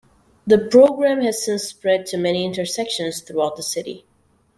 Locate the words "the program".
0.47-1.21